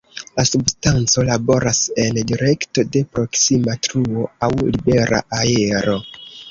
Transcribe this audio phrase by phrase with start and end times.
[0.37, 6.01] La substanco laboras en direkto de proksima truo aŭ "libera aero".